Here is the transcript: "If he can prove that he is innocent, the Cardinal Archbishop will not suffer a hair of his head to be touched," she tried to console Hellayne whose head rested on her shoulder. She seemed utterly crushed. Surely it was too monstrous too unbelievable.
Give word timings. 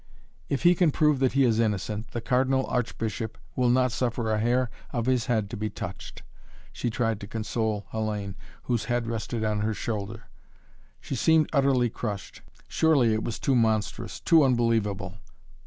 "If 0.49 0.63
he 0.63 0.73
can 0.73 0.89
prove 0.89 1.19
that 1.19 1.33
he 1.33 1.43
is 1.43 1.59
innocent, 1.59 2.07
the 2.07 2.21
Cardinal 2.21 2.65
Archbishop 2.65 3.37
will 3.55 3.69
not 3.69 3.91
suffer 3.91 4.31
a 4.31 4.39
hair 4.39 4.71
of 4.91 5.05
his 5.05 5.27
head 5.27 5.47
to 5.51 5.57
be 5.57 5.69
touched," 5.69 6.23
she 6.73 6.89
tried 6.89 7.19
to 7.19 7.27
console 7.27 7.85
Hellayne 7.91 8.33
whose 8.63 8.85
head 8.85 9.05
rested 9.05 9.43
on 9.43 9.59
her 9.59 9.75
shoulder. 9.75 10.23
She 11.01 11.13
seemed 11.15 11.51
utterly 11.53 11.91
crushed. 11.91 12.41
Surely 12.67 13.13
it 13.13 13.23
was 13.23 13.37
too 13.37 13.53
monstrous 13.53 14.19
too 14.19 14.43
unbelievable. 14.43 15.19